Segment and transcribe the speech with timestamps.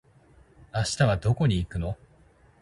[0.73, 1.95] 明日はどこに行くの？